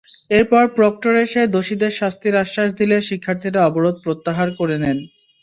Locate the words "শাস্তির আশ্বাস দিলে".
1.99-2.97